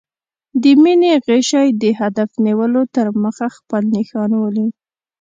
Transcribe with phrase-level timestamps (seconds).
[0.61, 4.67] د مینې غشی د هدف نیولو تر مخه خپل نښان ولي.